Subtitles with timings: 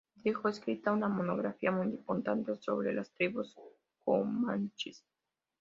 [0.23, 3.55] Dejó escrita una monografía muy importante sobre las tribus
[4.03, 5.05] comanches.